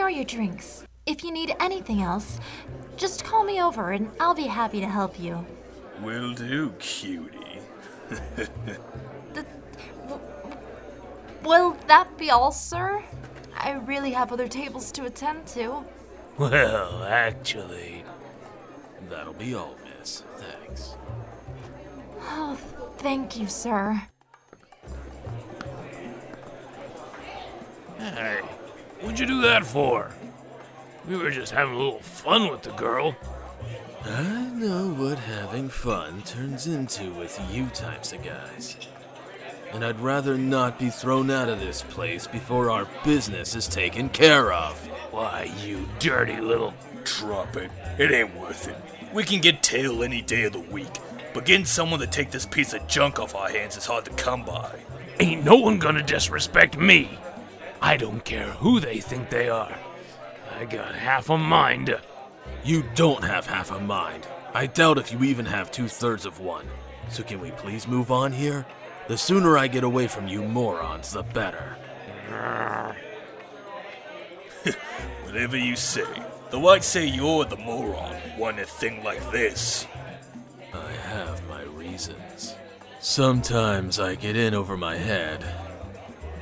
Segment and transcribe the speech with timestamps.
[0.00, 0.82] here are your drinks.
[1.04, 2.40] If you need anything else,
[2.96, 5.44] just call me over and I'll be happy to help you.
[6.00, 7.60] Will do, cutie.
[11.44, 13.02] Will that be all, sir?
[13.54, 15.84] I really have other tables to attend to.
[16.38, 18.02] Well, actually,
[19.10, 20.22] that'll be all, miss.
[20.38, 20.94] Thanks.
[22.22, 22.54] Oh,
[22.96, 24.00] thank you, sir.
[27.98, 28.40] Hey,
[29.00, 30.10] what'd you do that for?
[31.08, 33.16] We were just having a little fun with the girl.
[34.04, 38.76] I know what having fun turns into with you types of guys.
[39.72, 44.08] And I'd rather not be thrown out of this place before our business is taken
[44.08, 44.78] care of.
[45.10, 46.74] Why, you dirty little.
[47.04, 47.70] Drop it.
[47.98, 48.76] It ain't worth it.
[49.14, 50.98] We can get tail any day of the week,
[51.32, 54.10] but getting someone to take this piece of junk off our hands is hard to
[54.12, 54.78] come by.
[55.18, 57.18] Ain't no one gonna disrespect me.
[57.82, 59.76] I don't care who they think they are.
[60.58, 61.98] I got half a mind.
[62.64, 64.26] You don't have half a mind.
[64.52, 66.66] I doubt if you even have two thirds of one.
[67.08, 68.66] So can we please move on here?
[69.08, 71.76] The sooner I get away from you morons, the better.
[75.24, 76.04] Whatever you say.
[76.50, 79.86] Though I'd say you're the moron, wanting a thing like this.
[80.74, 82.56] I have my reasons.
[83.00, 85.44] Sometimes I get in over my head.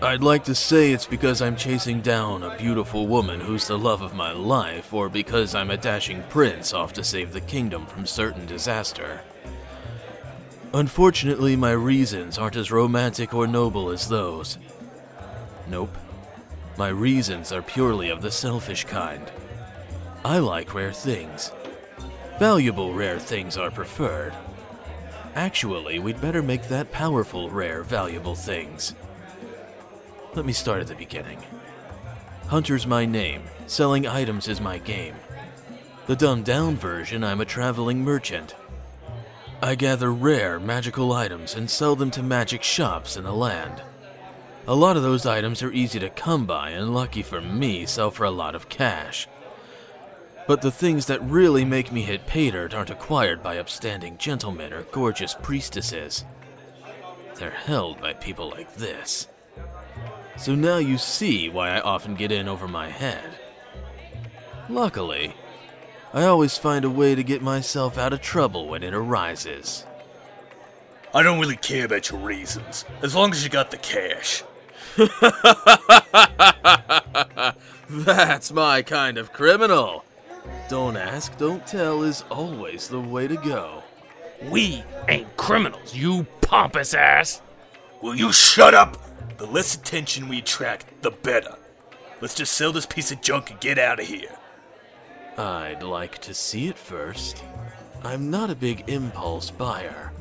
[0.00, 4.00] I'd like to say it's because I'm chasing down a beautiful woman who's the love
[4.00, 8.06] of my life, or because I'm a dashing prince off to save the kingdom from
[8.06, 9.22] certain disaster.
[10.72, 14.56] Unfortunately, my reasons aren't as romantic or noble as those.
[15.66, 15.96] Nope.
[16.76, 19.28] My reasons are purely of the selfish kind.
[20.24, 21.50] I like rare things.
[22.38, 24.32] Valuable rare things are preferred.
[25.34, 28.94] Actually, we'd better make that powerful, rare, valuable things.
[30.34, 31.42] Let me start at the beginning.
[32.46, 35.14] Hunter's my name, selling items is my game.
[36.06, 38.54] The dumbed down version, I'm a traveling merchant.
[39.60, 43.82] I gather rare, magical items and sell them to magic shops in the land.
[44.66, 48.10] A lot of those items are easy to come by, and lucky for me, sell
[48.10, 49.26] for a lot of cash.
[50.46, 54.72] But the things that really make me hit pay dirt aren't acquired by upstanding gentlemen
[54.72, 56.24] or gorgeous priestesses.
[57.34, 59.28] They're held by people like this.
[60.38, 63.38] So now you see why I often get in over my head.
[64.68, 65.34] Luckily,
[66.14, 69.84] I always find a way to get myself out of trouble when it arises.
[71.12, 74.44] I don't really care about your reasons, as long as you got the cash.
[77.90, 80.04] That's my kind of criminal.
[80.68, 83.82] Don't ask, don't tell is always the way to go.
[84.50, 87.42] We ain't criminals, you pompous ass.
[88.02, 89.07] Will you shut up?
[89.38, 91.56] The less attention we attract, the better.
[92.20, 94.36] Let's just sell this piece of junk and get out of here.
[95.36, 97.44] I'd like to see it first.
[98.02, 100.12] I'm not a big impulse buyer.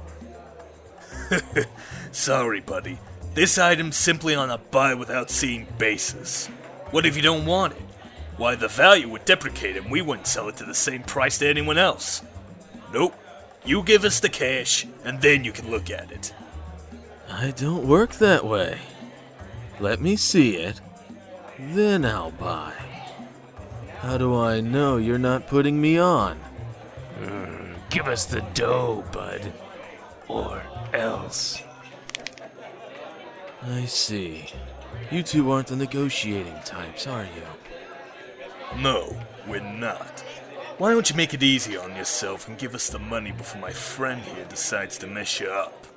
[2.11, 3.00] Sorry, buddy.
[3.33, 6.45] This item's simply on a buy without seeing basis.
[6.91, 7.81] What if you don't want it?
[8.38, 11.47] Why, the value would deprecate and we wouldn't sell it to the same price to
[11.47, 12.22] anyone else.
[12.94, 13.16] Nope.
[13.66, 16.33] You give us the cash, and then you can look at it.
[17.29, 18.79] I don't work that way.
[19.79, 20.81] Let me see it,
[21.59, 22.73] then I'll buy.
[23.99, 26.39] How do I know you're not putting me on?
[27.19, 29.53] Mm, give us the dough, bud.
[30.27, 31.61] Or else.
[33.63, 34.45] I see.
[35.11, 38.81] You two aren't the negotiating types, are you?
[38.81, 39.15] No,
[39.47, 40.23] we're not.
[40.77, 43.71] Why don't you make it easy on yourself and give us the money before my
[43.71, 45.88] friend here decides to mess you up?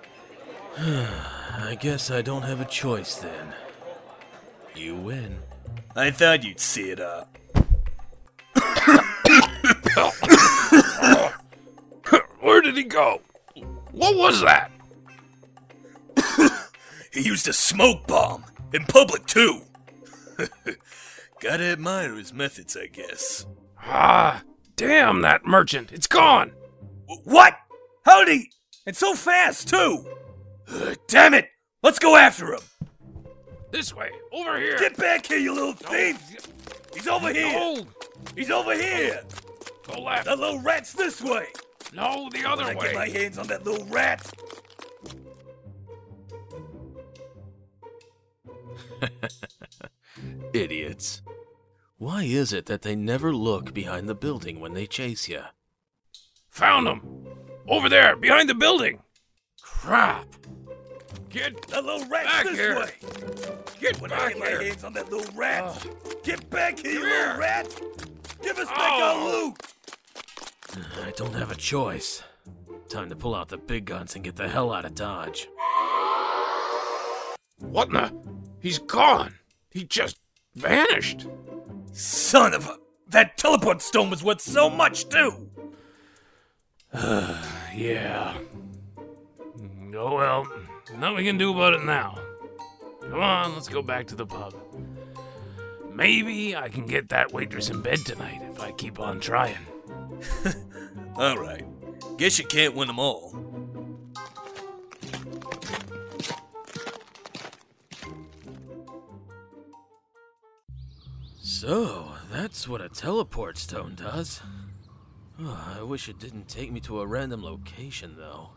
[0.78, 3.52] I guess I don't have a choice then.
[4.80, 5.38] You win.
[5.94, 7.36] I thought you'd see it up.
[12.40, 13.20] Where did he go?
[13.92, 14.70] What was that?
[17.12, 19.60] he used a smoke bomb in public too.
[21.40, 23.44] Gotta admire his methods, I guess.
[23.82, 24.42] Ah,
[24.76, 25.92] damn that merchant!
[25.92, 26.52] It's gone.
[27.24, 27.54] What?
[28.06, 28.50] How did he?
[28.86, 30.06] And so fast too.
[30.66, 31.50] Uh, damn it!
[31.82, 32.60] Let's go after him.
[33.70, 34.78] This way, over here.
[34.78, 36.18] Get back here, you little thief!
[36.92, 37.52] He's over here.
[37.52, 37.86] No.
[38.34, 39.22] He's over here.
[39.86, 40.26] Go left.
[40.26, 41.46] That little rat's this way.
[41.94, 42.88] No, the other when way.
[42.88, 44.30] I get my hands on that little rat.
[50.52, 51.22] Idiots.
[51.96, 55.42] Why is it that they never look behind the building when they chase you?
[56.50, 57.02] Found him!
[57.68, 59.00] Over there, behind the building!
[59.60, 60.26] Crap!
[61.30, 62.76] Get That little rat Back this here.
[62.76, 62.90] way!
[63.80, 64.62] get When I back get my here.
[64.62, 65.62] hands on that little rat!
[65.64, 66.16] Oh.
[66.24, 67.80] Get back here, you little rat!
[68.42, 69.02] Give us back Oh.
[69.02, 70.86] our loot!
[71.06, 72.22] I don't have a choice.
[72.88, 75.48] Time to pull out the big guns and get the hell out of Dodge.
[77.58, 78.12] What in the?
[78.58, 79.34] He's gone.
[79.70, 80.18] He just
[80.56, 81.26] vanished.
[81.92, 82.76] Son of a...
[83.08, 85.48] That teleport stone was worth so much, too!
[87.72, 88.36] Yeah.
[89.94, 90.46] Oh well,
[90.96, 92.18] nothing we can do about it now.
[93.02, 94.54] Come on, let's go back to the pub.
[95.92, 99.66] Maybe I can get that waitress in bed tonight if I keep on trying.
[101.16, 101.66] Alright.
[102.16, 103.34] Guess you can't win them all.
[111.42, 114.40] So, that's what a teleport stone does.
[115.38, 118.50] Oh, I wish it didn't take me to a random location, though.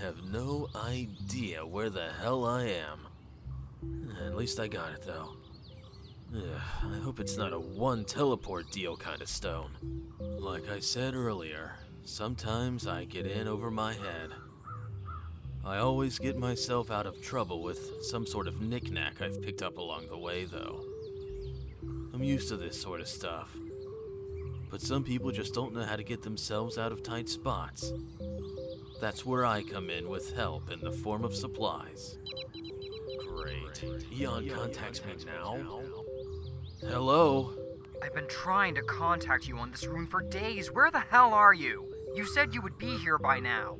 [0.00, 3.08] Have no idea where the hell I am.
[4.24, 5.36] At least I got it, though.
[6.34, 9.70] Ugh, I hope it's not a one teleport deal kind of stone.
[10.20, 11.72] Like I said earlier,
[12.04, 14.30] sometimes I get in over my head.
[15.64, 19.78] I always get myself out of trouble with some sort of knickknack I've picked up
[19.78, 20.84] along the way, though.
[22.14, 23.56] I'm used to this sort of stuff.
[24.70, 27.92] But some people just don't know how to get themselves out of tight spots.
[29.00, 32.18] That's where I come in with help in the form of supplies.
[33.26, 33.84] Great.
[34.12, 35.58] Eon contacts me now.
[36.80, 37.52] Hello?
[38.02, 40.70] I've been trying to contact you on this rune for days.
[40.70, 41.86] Where the hell are you?
[42.14, 43.78] You said you would be here by now.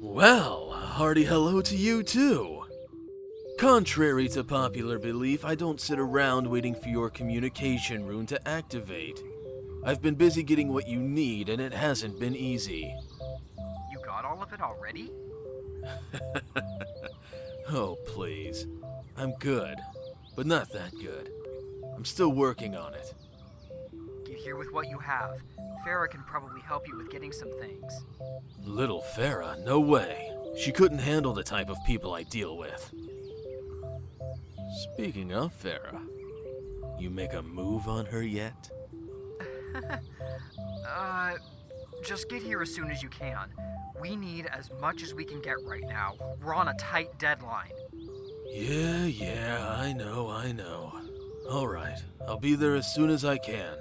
[0.00, 2.64] Well, a hearty hello to you too.
[3.58, 9.22] Contrary to popular belief, I don't sit around waiting for your communication rune to activate.
[9.84, 12.92] I've been busy getting what you need, and it hasn't been easy.
[14.34, 15.12] All of it already?
[17.70, 18.66] Oh, please.
[19.16, 19.78] I'm good,
[20.36, 21.32] but not that good.
[21.96, 23.14] I'm still working on it.
[24.26, 25.38] Get here with what you have.
[25.82, 28.04] Fera can probably help you with getting some things.
[28.62, 30.30] Little Fera, no way.
[30.58, 32.92] She couldn't handle the type of people I deal with.
[34.92, 36.02] Speaking of Fera,
[36.98, 38.70] you make a move on her yet?
[40.86, 41.34] Uh,
[42.02, 43.48] just get here as soon as you can.
[44.00, 46.14] We need as much as we can get right now.
[46.42, 47.72] We're on a tight deadline.
[48.50, 50.92] Yeah, yeah, I know, I know.
[51.46, 53.76] Alright, I'll be there as soon as I can.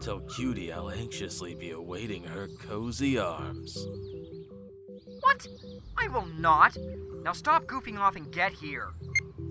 [0.00, 3.86] Tell Cutie I'll anxiously be awaiting her cozy arms.
[5.20, 5.46] What?
[5.96, 6.76] I will not.
[7.22, 8.88] Now stop goofing off and get here.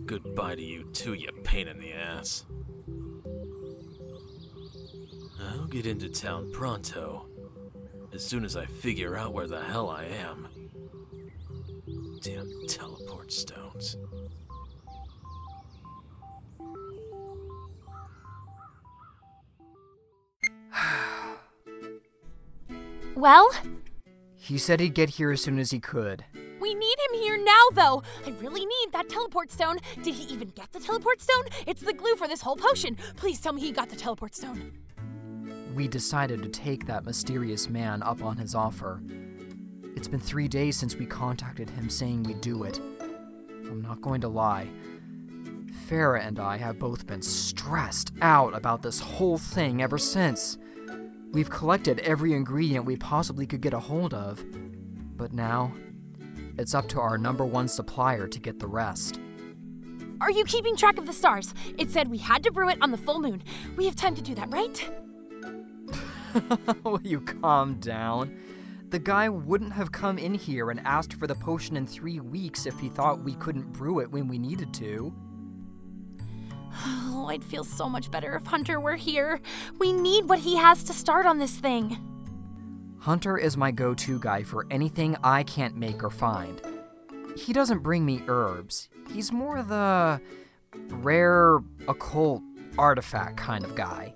[0.06, 2.46] Goodbye to you too, you pain in the ass.
[5.40, 7.31] I'll get into town pronto.
[8.14, 10.48] As soon as I figure out where the hell I am.
[12.22, 13.96] Damn teleport stones.
[23.16, 23.50] Well,
[24.36, 26.26] He said he'd get here as soon as he could.
[26.60, 28.04] We need him here now, though.
[28.26, 29.78] I really need that teleport stone.
[30.02, 31.44] Did he even get the teleport stone?
[31.68, 32.98] It's the glue for this whole potion.
[33.18, 34.72] Please tell me he got the teleport stone.
[35.76, 39.02] We decided to take that mysterious man up on his offer.
[39.96, 42.80] It's been three days since we contacted him saying we'd do it.
[43.66, 44.68] I'm not going to lie.
[45.88, 50.58] Fera and I have both been stressed out about this whole thing ever since.
[51.32, 54.44] We've collected every ingredient we possibly could get a hold of,
[55.16, 55.74] but now
[56.58, 59.20] it's up to our number one supplier to get the rest.
[60.20, 61.54] Are you keeping track of the stars?
[61.78, 63.42] It said we had to brew it on the full moon.
[63.78, 64.90] We have time to do that, right?
[66.84, 68.38] Will you calm down?
[68.90, 72.66] The guy wouldn't have come in here and asked for the potion in three weeks
[72.66, 75.14] if he thought we couldn't brew it when we needed to.
[77.14, 79.42] Oh, I'd feel so much better if Hunter were here.
[79.78, 81.98] We need what he has to start on this thing.
[83.00, 86.62] Hunter is my go to guy for anything I can't make or find.
[87.36, 90.20] He doesn't bring me herbs, he's more the
[90.90, 92.42] rare, occult
[92.78, 94.16] artifact kind of guy.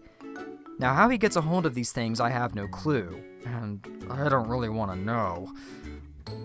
[0.77, 3.79] Now, how he gets a hold of these things, I have no clue, and
[4.09, 5.53] I don't really want to know.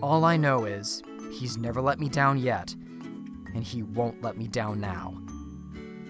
[0.01, 2.73] All I know is he's never let me down yet,
[3.53, 5.17] and he won't let me down now.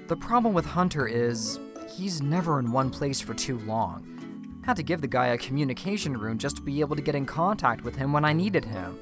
[0.07, 1.59] The problem with Hunter is
[1.95, 4.61] he's never in one place for too long.
[4.65, 7.25] Had to give the guy a communication rune just to be able to get in
[7.25, 8.99] contact with him when I needed him.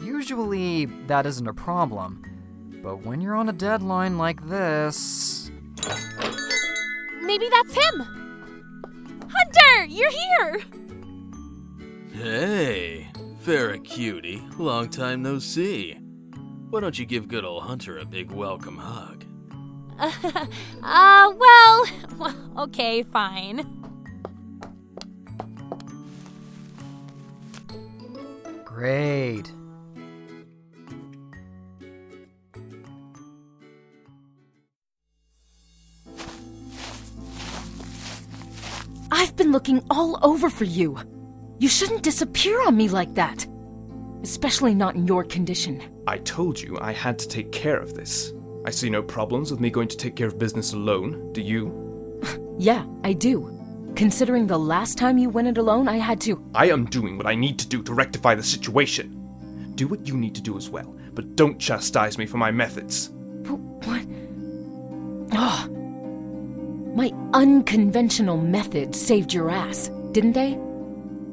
[0.00, 2.22] Usually, that isn't a problem.
[2.84, 5.50] But when you're on a deadline like this.
[7.20, 8.23] Maybe that's him.
[9.54, 10.60] Hunter, you're here.
[12.12, 13.08] Hey,
[13.40, 15.94] Fera cutie, long time no see.
[16.70, 19.24] Why don't you give good old Hunter a big welcome hug?
[19.98, 20.46] uh,
[20.82, 21.86] well,
[22.18, 23.64] well, okay, fine.
[28.64, 29.52] Great.
[39.24, 40.98] I've been looking all over for you.
[41.58, 43.46] You shouldn't disappear on me like that.
[44.22, 45.82] Especially not in your condition.
[46.06, 48.34] I told you I had to take care of this.
[48.66, 52.20] I see no problems with me going to take care of business alone, do you?
[52.58, 53.92] Yeah, I do.
[53.96, 56.44] Considering the last time you went it alone, I had to.
[56.54, 59.72] I am doing what I need to do to rectify the situation.
[59.74, 63.10] Do what you need to do as well, but don't chastise me for my methods.
[66.94, 70.56] My unconventional methods saved your ass, didn't they?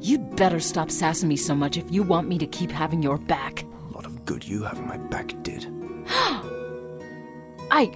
[0.00, 3.16] You'd better stop sassing me so much if you want me to keep having your
[3.16, 3.62] back.
[3.62, 5.64] A lot of good you having my back did.
[7.70, 7.92] I.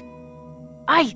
[0.86, 1.12] I.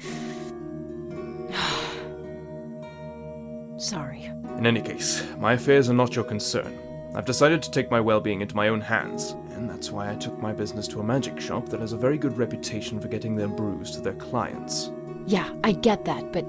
[3.79, 4.25] Sorry.
[4.59, 6.77] In any case, my affairs are not your concern.
[7.15, 10.17] I've decided to take my well being into my own hands, and that's why I
[10.17, 13.37] took my business to a magic shop that has a very good reputation for getting
[13.37, 14.91] their brews to their clients.
[15.27, 16.47] Yeah, I get that, but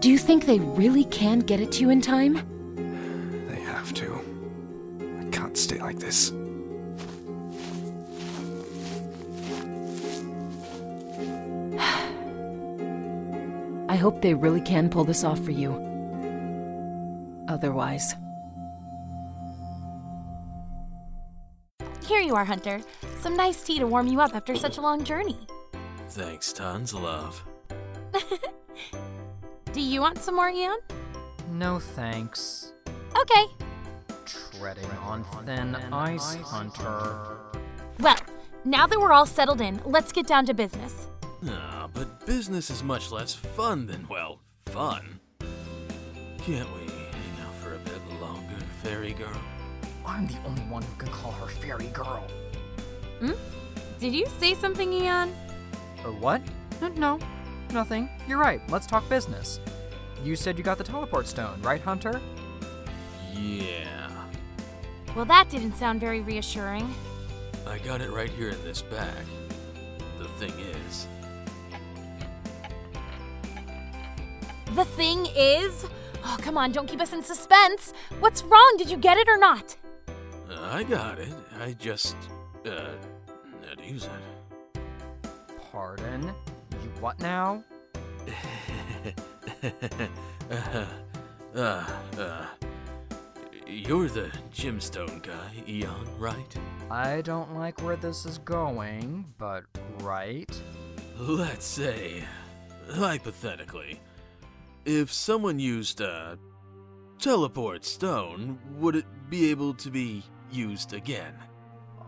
[0.00, 2.34] do you think they really can get it to you in time?
[3.48, 4.20] They have to.
[5.20, 6.30] I can't stay like this.
[13.88, 15.72] I hope they really can pull this off for you.
[17.48, 18.14] Otherwise.
[22.06, 22.82] Here you are, Hunter.
[23.20, 25.38] Some nice tea to warm you up after such a long journey.
[26.10, 27.42] Thanks tons, love.
[29.74, 30.78] Do you want some more, Eon?
[31.50, 32.72] No thanks.
[33.20, 33.44] Okay.
[34.56, 37.36] Treading on thin ice, Hunter.
[37.98, 38.16] Well,
[38.64, 41.08] now that we're all settled in, let's get down to business.
[41.48, 45.18] Ah, but business is much less fun than, well, fun.
[46.38, 49.40] Can't we hang out for a bit longer, fairy girl?
[50.06, 52.24] I'm the only one who can call her fairy girl.
[53.18, 53.32] Hmm?
[53.98, 55.32] Did you say something, Eon?
[56.04, 56.40] Uh, what?
[56.82, 57.18] N- No,
[57.74, 58.08] nothing.
[58.28, 58.60] You're right.
[58.70, 59.60] Let's talk business.
[60.22, 62.20] You said you got the teleport stone, right, Hunter?
[63.34, 64.10] Yeah.
[65.14, 66.92] Well, that didn't sound very reassuring.
[67.66, 69.24] I got it right here in this bag.
[70.18, 70.52] The thing
[70.86, 71.06] is,
[74.74, 75.86] The thing is.
[76.24, 77.92] Oh, come on, don't keep us in suspense.
[78.18, 78.74] What's wrong?
[78.78, 79.76] Did you get it or not?
[80.50, 81.28] uh, I got it.
[81.60, 82.16] I just,
[82.66, 82.86] uh,
[83.68, 84.80] how to use it.
[85.70, 86.32] Pardon?
[87.04, 87.62] What now?
[90.50, 90.86] uh,
[91.54, 91.84] uh,
[92.18, 92.46] uh,
[93.66, 96.56] you're the gemstone guy, Eon, right?
[96.90, 99.64] I don't like where this is going, but
[100.00, 100.50] right?
[101.18, 102.24] Let's say,
[102.90, 104.00] hypothetically,
[104.86, 106.38] if someone used a
[107.18, 111.34] teleport stone, would it be able to be used again?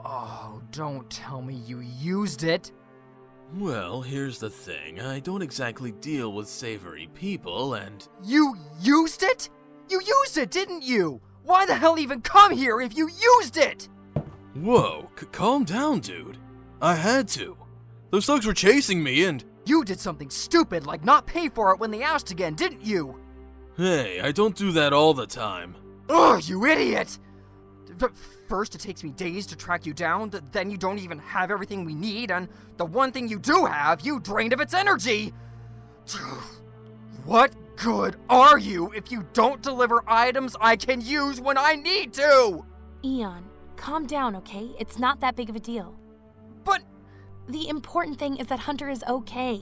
[0.06, 2.72] Oh, don't tell me you used it.
[3.54, 9.48] Well, here's the thing I don't exactly deal with savory people, and You used it?
[9.88, 11.20] You used it, didn't you?
[11.44, 13.88] Why the hell even come here if you used it?
[14.54, 16.38] Whoa, c- calm down, dude.
[16.82, 17.56] I had to.
[18.10, 21.78] Those thugs were chasing me, and You did something stupid like not pay for it
[21.80, 23.20] when they asked again, didn't you?
[23.76, 25.76] hey, I don't do that all the time.
[26.08, 27.18] Ugh, you idiot!
[28.48, 31.84] First, it takes me days to track you down, then you don't even have everything
[31.84, 35.32] we need, and the one thing you do have, you drained of its energy!
[37.24, 42.12] What good are you if you don't deliver items I can use when I need
[42.14, 42.64] to?
[43.04, 43.44] Eon,
[43.76, 44.70] calm down, okay?
[44.78, 45.96] It's not that big of a deal.
[46.62, 46.82] But
[47.48, 49.60] The important thing is that Hunter is okay.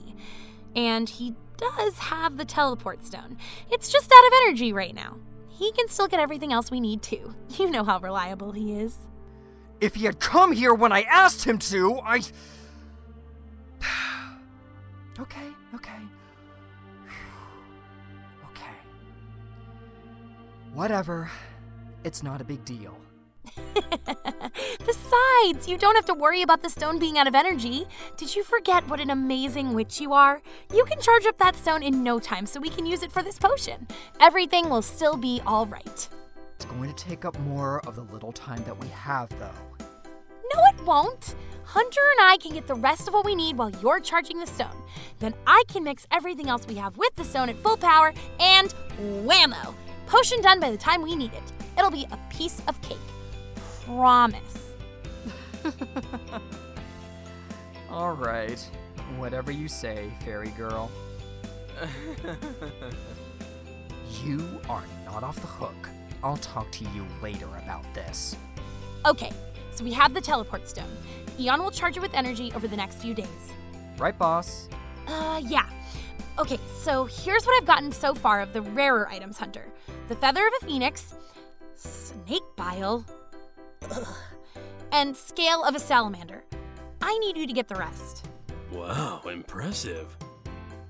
[0.75, 3.37] And he does have the teleport stone.
[3.71, 5.17] It's just out of energy right now.
[5.57, 7.33] He can still get everything else we need too.
[7.57, 8.97] You know how reliable he is.
[9.81, 12.21] if he had come here when I asked him to, I.
[15.19, 15.99] okay, okay.
[18.51, 18.75] okay.
[20.73, 21.29] Whatever.
[22.03, 22.97] It's not a big deal.
[24.85, 27.87] Besides, you don't have to worry about the stone being out of energy.
[28.17, 30.41] Did you forget what an amazing witch you are?
[30.73, 33.23] You can charge up that stone in no time so we can use it for
[33.23, 33.87] this potion.
[34.19, 36.09] Everything will still be all right.
[36.55, 39.85] It's going to take up more of the little time that we have, though.
[40.53, 41.35] No, it won't.
[41.63, 44.45] Hunter and I can get the rest of what we need while you're charging the
[44.45, 44.83] stone.
[45.17, 48.73] Then I can mix everything else we have with the stone at full power, and
[49.25, 49.73] whammo!
[50.05, 51.51] Potion done by the time we need it.
[51.75, 52.97] It'll be a piece of cake.
[53.85, 54.64] Promise.
[57.89, 58.59] All right.
[59.17, 60.91] Whatever you say, fairy girl.
[64.23, 65.89] you are not off the hook.
[66.23, 68.35] I'll talk to you later about this.
[69.05, 69.31] Okay,
[69.71, 70.89] so we have the teleport stone.
[71.39, 73.53] Eon will charge it with energy over the next few days.
[73.97, 74.69] Right, boss?
[75.07, 75.69] Uh, yeah.
[76.39, 79.65] Okay, so here's what I've gotten so far of the rarer items, Hunter
[80.07, 81.15] the feather of a phoenix,
[81.75, 83.05] snake bile,
[83.89, 84.07] ugh,
[84.91, 86.43] and scale of a salamander.
[87.01, 88.27] I need you to get the rest.
[88.71, 90.15] Wow, impressive.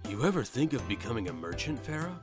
[0.10, 2.18] You ever think of becoming a merchant, Fera?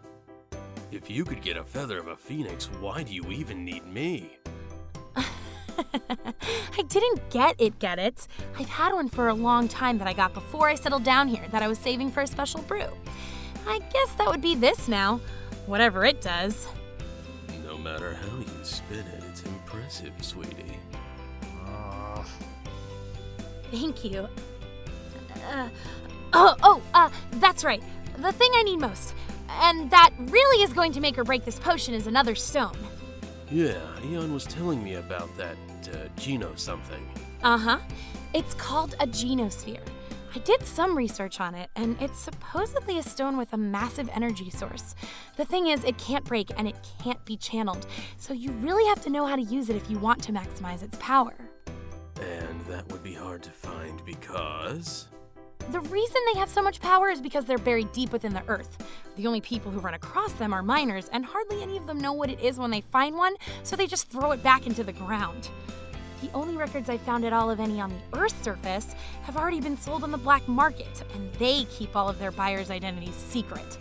[0.90, 4.38] If you could get a feather of a phoenix, why do you even need me?
[5.16, 8.26] I didn't get it, get it?
[8.58, 11.46] I've had one for a long time that I got before I settled down here
[11.50, 12.88] that I was saving for a special brew.
[13.66, 15.20] I guess that would be this now,
[15.66, 16.68] whatever it does.
[17.64, 20.78] No matter how you spin it, it's impressive, sweetie.
[23.70, 24.28] Thank you.
[25.50, 25.68] Uh,
[26.32, 27.82] oh, oh, uh, that's right.
[28.18, 29.14] The thing I need most,
[29.48, 32.76] and that really is going to make or break this potion, is another stone.
[33.50, 35.56] Yeah, Eon was telling me about that
[35.92, 37.06] uh, Geno something.
[37.42, 37.78] Uh huh.
[38.34, 39.82] It's called a genosphere.
[40.34, 44.48] I did some research on it, and it's supposedly a stone with a massive energy
[44.48, 44.94] source.
[45.36, 47.86] The thing is, it can't break and it can't be channeled,
[48.16, 50.82] so you really have to know how to use it if you want to maximize
[50.82, 51.34] its power.
[52.68, 55.08] That would be hard to find because.
[55.70, 58.84] The reason they have so much power is because they're buried deep within the earth.
[59.16, 62.12] The only people who run across them are miners, and hardly any of them know
[62.12, 64.92] what it is when they find one, so they just throw it back into the
[64.92, 65.50] ground.
[66.20, 69.60] The only records I found at all of any on the Earth's surface have already
[69.60, 73.78] been sold on the black market, and they keep all of their buyers' identities secret.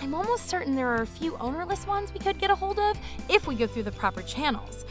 [0.00, 2.98] I'm almost certain there are a few ownerless ones we could get a hold of
[3.28, 4.84] if we go through the proper channels.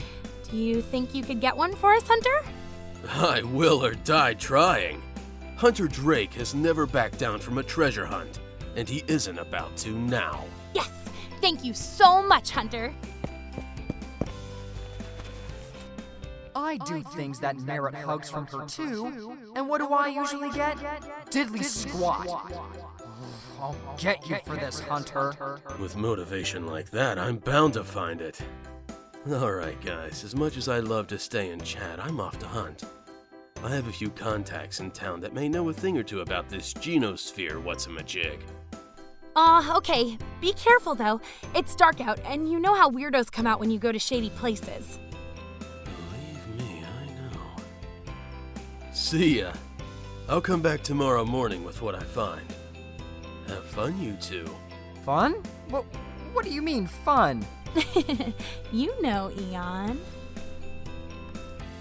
[0.50, 2.44] Do you think you could get one for us, Hunter?
[3.10, 5.02] I will or die trying.
[5.58, 8.40] Hunter Drake has never backed down from a treasure hunt,
[8.76, 10.46] and he isn't about to now.
[10.74, 10.90] Yes!
[11.40, 12.94] Thank you so much, Hunter!
[16.56, 19.38] I do things that merit hugs from her too.
[19.56, 20.78] And what do I usually get?
[21.30, 22.28] Diddly squat.
[23.60, 25.60] I'll get you for this, Hunter.
[25.80, 28.42] With motivation like that, I'm bound to find it.
[29.30, 32.84] Alright, guys, as much as I love to stay and chat, I'm off to hunt.
[33.64, 36.50] I have a few contacts in town that may know a thing or two about
[36.50, 38.40] this genosphere what's a majig.
[39.36, 40.18] Uh, okay.
[40.42, 41.22] Be careful though.
[41.54, 44.32] It's dark out, and you know how weirdos come out when you go to shady
[44.32, 44.98] places.
[45.84, 47.64] Believe me, I know.
[48.92, 49.54] See ya.
[50.28, 52.46] I'll come back tomorrow morning with what I find.
[53.48, 54.50] Have fun, you two.
[55.06, 55.34] Fun?
[55.70, 55.86] What,
[56.34, 57.46] what do you mean, fun?
[58.72, 60.00] you know, Eon.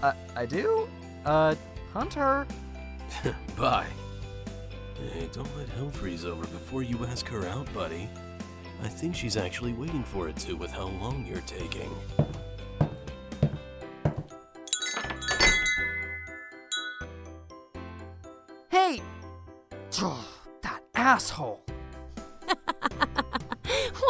[0.01, 0.89] Uh, I do?
[1.25, 1.55] Uh,
[1.93, 2.47] Hunter?
[3.57, 3.87] Bye.
[5.13, 8.09] Hey, don't let hell freeze over before you ask her out, buddy.
[8.83, 11.89] I think she's actually waiting for it too with how long you're taking.
[18.69, 19.01] Hey!
[20.61, 21.63] that asshole!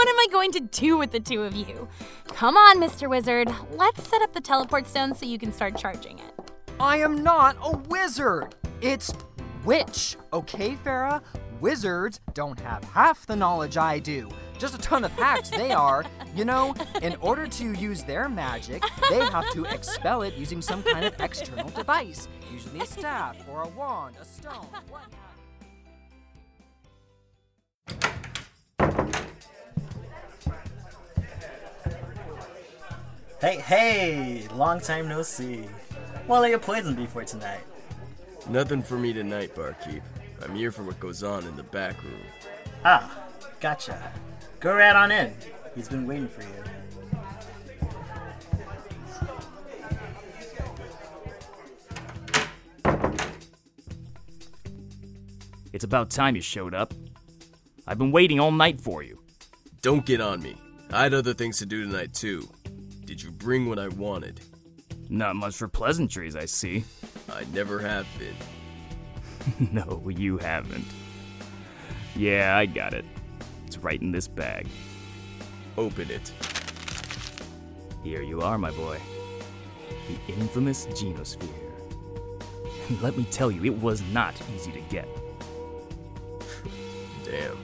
[0.02, 1.88] What am I going to do with the two of you?
[2.30, 3.08] Come on, Mr.
[3.08, 3.54] Wizard.
[3.74, 6.52] Let's set up the teleport stone so you can start charging it.
[6.80, 8.56] I am not a wizard!
[8.82, 9.14] It's
[9.64, 11.22] witch, okay, Fera?
[11.60, 14.28] Wizards don't have half the knowledge I do.
[14.58, 16.04] Just a ton of hacks they are.
[16.36, 20.82] You know, in order to use their magic, they have to expel it using some
[20.82, 25.04] kind of external device, usually a staff or a wand, a stone, what
[33.42, 34.48] Hey, hey!
[34.54, 35.66] Long time no see.
[36.28, 37.64] What are your poison before tonight?
[38.48, 40.04] Nothing for me tonight, barkeep.
[40.44, 42.22] I'm here for what goes on in the back room.
[42.86, 43.26] Ah,
[43.60, 44.14] gotcha.
[44.60, 45.34] Go right on in.
[45.74, 46.54] He's been waiting for you.
[55.74, 56.94] It's about time you showed up.
[57.88, 59.20] I've been waiting all night for you.
[59.82, 60.58] Don't get on me.
[60.92, 62.48] I had other things to do tonight, too.
[63.12, 64.40] Did you bring what I wanted?
[65.10, 66.86] Not much for pleasantries, I see.
[67.30, 69.70] I never have been.
[69.74, 70.86] no, you haven't.
[72.16, 73.04] Yeah, I got it.
[73.68, 74.66] It's right in this bag.
[75.78, 76.32] Open it.
[78.02, 78.98] Here you are, my boy.
[80.08, 81.50] The infamous Genosphere.
[82.88, 85.10] And let me tell you, it was not easy to get.
[87.26, 87.58] Damn.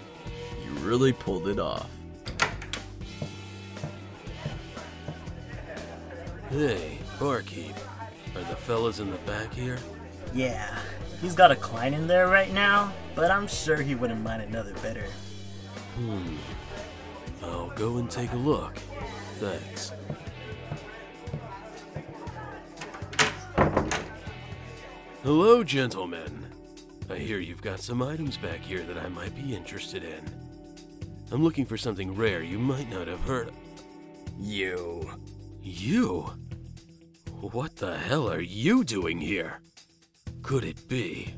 [0.65, 1.89] You really pulled it off.
[6.49, 7.75] Hey, barkeep.
[8.35, 9.77] Are the fellas in the back here?
[10.33, 10.77] Yeah,
[11.21, 14.73] He's got a client in there right now, but I'm sure he wouldn't mind another
[14.83, 15.05] better.
[15.95, 16.35] Hmm.
[17.43, 18.77] I'll go and take a look.
[19.39, 19.91] Thanks.
[25.23, 26.45] Hello, gentlemen.
[27.09, 30.21] I hear you've got some items back here that I might be interested in.
[31.31, 33.47] I'm looking for something rare you might not have heard.
[33.47, 33.55] Of.
[34.39, 35.09] You.
[35.67, 36.31] You?
[37.41, 39.59] What the hell are you doing here?
[40.41, 41.35] Could it be?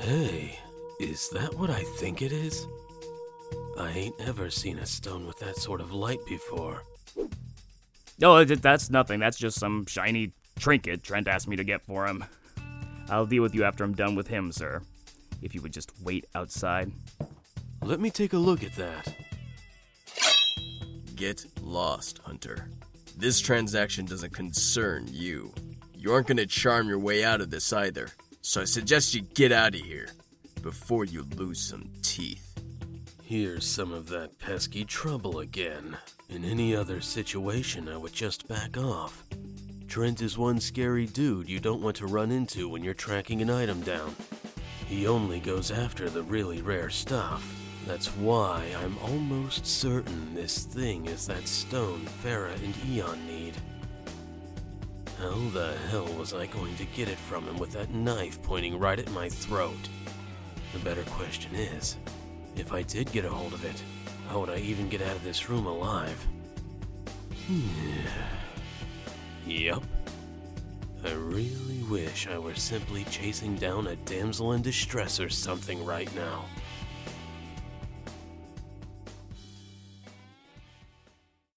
[0.00, 0.58] Hey,
[1.00, 2.66] is that what I think it is?
[3.78, 6.82] I ain't ever seen a stone with that sort of light before.
[8.20, 9.20] No, oh, that's nothing.
[9.20, 12.22] That's just some shiny trinket Trent asked me to get for him.
[13.08, 14.82] I'll deal with you after I'm done with him, sir.
[15.40, 16.92] If you would just wait outside.
[17.82, 19.14] Let me take a look at that.
[21.16, 22.68] Get lost, Hunter.
[23.16, 25.52] This transaction doesn't concern you.
[25.94, 28.08] You aren't gonna charm your way out of this either,
[28.40, 30.08] so I suggest you get out of here
[30.62, 32.58] before you lose some teeth.
[33.22, 35.96] Here's some of that pesky trouble again.
[36.28, 39.24] In any other situation, I would just back off.
[39.88, 43.50] Trent is one scary dude you don't want to run into when you're tracking an
[43.50, 44.16] item down.
[44.88, 47.61] He only goes after the really rare stuff.
[47.86, 53.54] That's why I'm almost certain this thing is that stone Fera and Eon need.
[55.18, 58.78] How the hell was I going to get it from him with that knife pointing
[58.78, 59.88] right at my throat?
[60.72, 61.96] The better question is,
[62.56, 63.82] if I did get a hold of it,
[64.28, 66.26] how would I even get out of this room alive?
[69.46, 69.82] Yup.
[71.04, 76.12] I really wish I were simply chasing down a damsel in distress or something right
[76.14, 76.44] now.